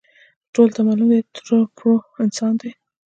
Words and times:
ټولو 0.53 0.73
ته 0.75 0.81
معلوم 0.87 1.09
دی، 1.13 1.19
ټرو 1.35 1.57
پرو 1.75 1.93
انسان 2.23 2.53
دی. 2.61 2.71